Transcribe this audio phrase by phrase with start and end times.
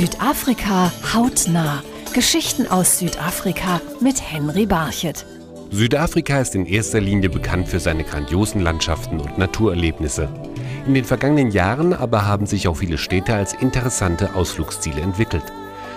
[0.00, 1.82] Südafrika hautnah.
[2.14, 5.26] Geschichten aus Südafrika mit Henry Barchet.
[5.70, 10.30] Südafrika ist in erster Linie bekannt für seine grandiosen Landschaften und Naturerlebnisse.
[10.86, 15.44] In den vergangenen Jahren aber haben sich auch viele Städte als interessante Ausflugsziele entwickelt.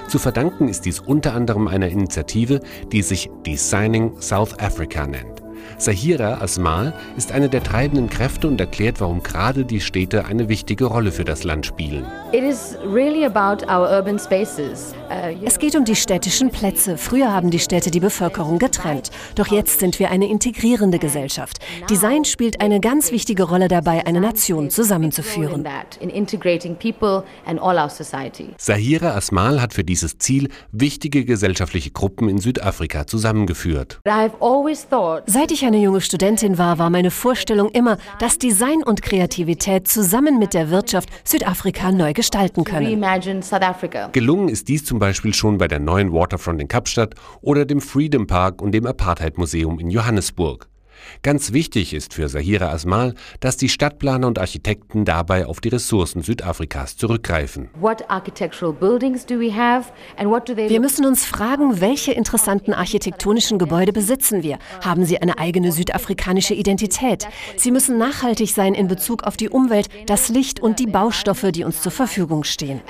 [0.10, 2.60] Zu verdanken ist dies unter anderem einer Initiative,
[2.92, 5.33] die sich Designing South Africa nennt.
[5.78, 10.86] Sahira Asmal ist eine der treibenden Kräfte und erklärt, warum gerade die Städte eine wichtige
[10.86, 12.06] Rolle für das Land spielen.
[15.14, 16.98] Uh, es geht um die städtischen Plätze.
[16.98, 19.12] Früher haben die Städte die Bevölkerung getrennt.
[19.36, 21.60] Doch jetzt sind wir eine integrierende Gesellschaft.
[21.90, 25.66] Design spielt eine ganz wichtige Rolle dabei, eine Nation zusammenzuführen.
[28.58, 34.00] Sahira Asmal hat für dieses Ziel wichtige gesellschaftliche Gruppen in Südafrika zusammengeführt.
[35.26, 40.40] Seit ich eine junge Studentin war, war meine Vorstellung immer, dass Design und Kreativität zusammen
[40.40, 43.02] mit der Wirtschaft Südafrika neu gestalten können.
[44.12, 48.28] Gelungen ist dies zum Beispiel schon bei der neuen Waterfront in Kapstadt oder dem Freedom
[48.28, 50.73] Park und dem Apartheid Museum in Johannesburg.
[51.22, 56.22] Ganz wichtig ist für Sahira Asmal, dass die Stadtplaner und Architekten dabei auf die Ressourcen
[56.22, 57.70] Südafrikas zurückgreifen.
[60.68, 64.60] Wir müssen uns fragen, welche interessanten architektonischen Gebäude besitzen wir?
[64.84, 67.28] Haben sie eine eigene südafrikanische Identität?
[67.58, 71.64] Sie müssen nachhaltig sein in Bezug auf die Umwelt, das Licht und die Baustoffe, die
[71.64, 72.82] uns zur Verfügung stehen.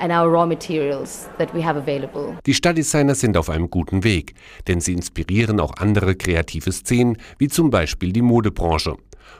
[2.46, 4.34] Die Stadtdesigner sind auf einem guten Weg,
[4.68, 8.96] denn sie inspirieren auch andere kreative Szenen, wie zum Beispiel Beispiel die Modebranche.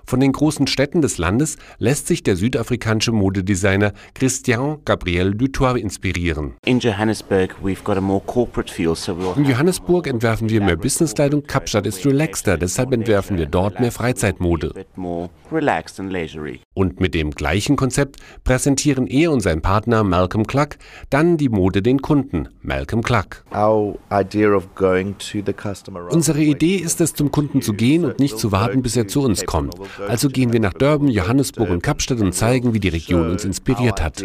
[0.07, 6.55] Von den großen Städten des Landes lässt sich der südafrikanische Modedesigner Christian Gabriel Dutoit inspirieren.
[6.65, 7.57] In Johannesburg,
[9.37, 14.87] In Johannesburg entwerfen wir mehr Businesskleidung, Kapstadt ist relaxter, deshalb entwerfen wir dort mehr Freizeitmode.
[16.75, 20.77] Und mit dem gleichen Konzept präsentieren er und sein Partner Malcolm Cluck
[21.11, 23.45] dann die Mode den Kunden, Malcolm Cluck.
[26.11, 29.23] Unsere Idee ist es, zum Kunden zu gehen und nicht zu warten, bis er zu
[29.23, 29.74] uns kommt.
[30.09, 34.03] Also gehen wir nach Durban, Johannesburg und Kapstadt und zeigen, wie die Region uns inspiriert
[34.03, 34.23] hat.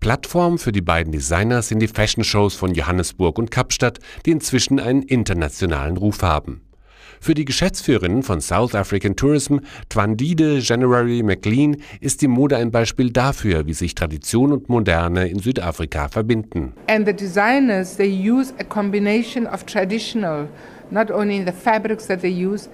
[0.00, 5.02] Plattform für die beiden Designer sind die Fashion-Shows von Johannesburg und Kapstadt, die inzwischen einen
[5.02, 6.62] internationalen Ruf haben.
[7.22, 9.58] Für die Geschäftsführerin von South African Tourism,
[9.90, 15.38] Twandide January McLean, ist die Mode ein Beispiel dafür, wie sich Tradition und Moderne in
[15.38, 16.72] Südafrika verbinden.
[16.88, 20.48] And the designers, they use a combination of traditional,
[20.90, 22.70] not only in the fabrics that they use,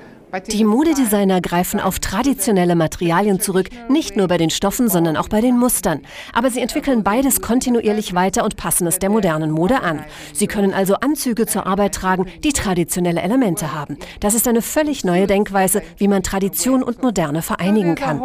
[0.48, 5.40] die Modedesigner greifen auf traditionelle Materialien zurück, nicht nur bei den Stoffen, sondern auch bei
[5.40, 6.00] den Mustern.
[6.32, 10.04] Aber sie entwickeln beides kontinuierlich weiter und passen es der modernen Mode an.
[10.32, 13.96] Sie können also Anzüge zur Arbeit tragen, die traditionelle Elemente haben.
[14.20, 18.20] Das ist eine völlig neue Denkweise, wie man Tradition und Moderne vereinigen kann.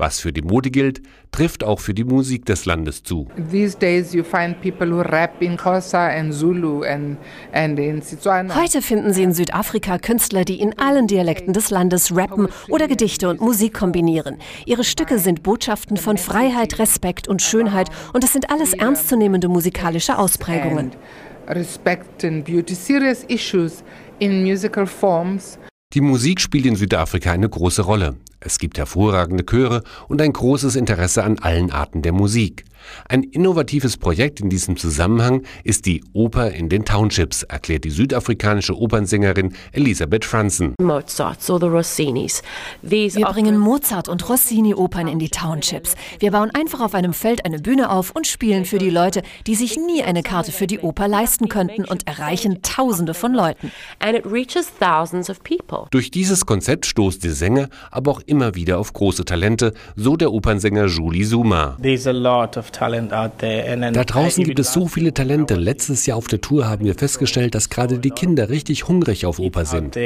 [0.00, 3.28] Was für die Mode gilt, trifft auch für die Musik des Landes zu.
[8.54, 13.28] Heute finden Sie in Südafrika Künstler, die in allen Dialekten des Landes rappen oder Gedichte
[13.28, 14.38] und Musik kombinieren.
[14.64, 20.16] Ihre Stücke sind Botschaften von Freiheit, Respekt und Schönheit und es sind alles ernstzunehmende musikalische
[20.16, 20.92] Ausprägungen.
[21.46, 23.84] Respect and beauty, serious issues
[24.18, 25.58] in musical forms.
[25.92, 28.16] Die Musik spielt in Südafrika eine große Rolle.
[28.42, 32.64] Es gibt hervorragende Chöre und ein großes Interesse an allen Arten der Musik.
[33.08, 38.76] Ein innovatives Projekt in diesem Zusammenhang ist die Oper in den Townships, erklärt die südafrikanische
[38.76, 40.74] Opernsängerin Elisabeth Franzen.
[42.82, 45.94] Wir bringen Mozart und Rossini-Opern in die Townships.
[46.18, 49.54] Wir bauen einfach auf einem Feld eine Bühne auf und spielen für die Leute, die
[49.54, 53.70] sich nie eine Karte für die Oper leisten könnten und erreichen Tausende von Leuten.
[55.90, 60.32] Durch dieses Konzept stoßt die Sänger aber auch immer wieder auf große Talente, so der
[60.32, 61.76] Opernsänger Julie Zuma.
[61.80, 61.96] Da
[64.04, 65.56] draußen gibt es so viele Talente.
[65.56, 69.40] Letztes Jahr auf der Tour haben wir festgestellt, dass gerade die Kinder richtig hungrig auf
[69.40, 69.96] Oper sind.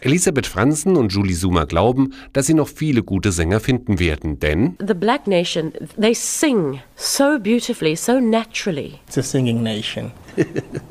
[0.00, 4.76] Elisabeth Franzen und Julie Zuma glauben, dass sie noch viele gute Sänger finden werden, denn
[4.86, 8.94] The Black Nation, they sing so beautifully, so naturally.
[9.06, 10.10] It's a singing nation.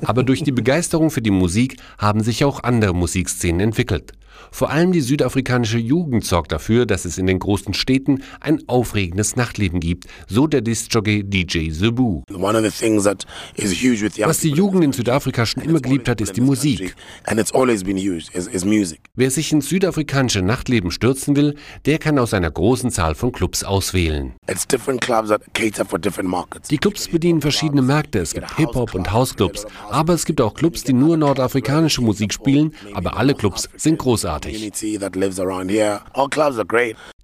[0.05, 4.13] Aber durch die Begeisterung für die Musik haben sich auch andere Musikszenen entwickelt.
[4.51, 9.35] Vor allem die südafrikanische Jugend sorgt dafür, dass es in den großen Städten ein aufregendes
[9.35, 12.23] Nachtleben gibt, so der Discjockey DJ Zebu.
[12.29, 16.95] Was die Jugend in Südafrika schon immer geliebt hat, ist die Musik.
[19.15, 21.55] Wer sich ins südafrikanische Nachtleben stürzen will,
[21.85, 24.33] der kann aus einer großen Zahl von Clubs auswählen.
[26.69, 28.19] Die Clubs bedienen verschiedene Märkte.
[28.19, 32.73] Es gibt Hip-Hop und House-Clubs, aber es gibt auch Clubs, die nur nordafrikanische Musik spielen,
[32.93, 34.71] aber alle Clubs sind großartig großartig.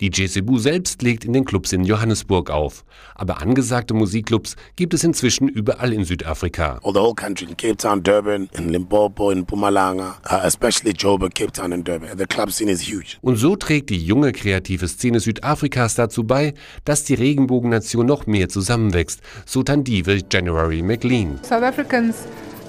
[0.02, 2.84] DJ Cebu selbst legt in den Clubs in Johannesburg auf.
[3.16, 6.80] Aber angesagte Musikclubs gibt es inzwischen überall in Südafrika.
[6.84, 11.36] All the whole country, in Cape Town, Durban, in Limpopo, in Mpumalanga, uh, especially Joburg,
[11.36, 12.18] Cape Town and Durban.
[12.18, 13.18] The club scene is huge.
[13.22, 16.54] Und so trägt die junge kreative Szene Südafrikas dazu bei,
[16.86, 21.40] dass die Regenbogennation noch mehr zusammenwächst, so Tandive January McLean.
[21.44, 22.16] South Africans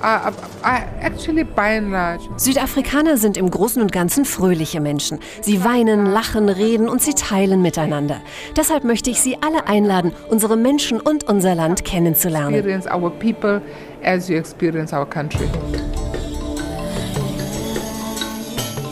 [0.03, 5.21] and large Südafrikaner sind im Großen und Ganzen fröhliche Menschen.
[5.41, 8.21] Sie weinen, lachen, reden und sie teilen miteinander.
[8.57, 12.55] Deshalb möchte ich Sie alle einladen, unsere Menschen und unser Land kennenzulernen.
[12.55, 13.61] experience our people
[14.05, 15.49] as you experience our country.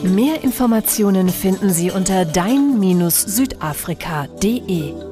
[0.03, 5.12] Mehr Informationen finden Sie unter dein-südafrika.de.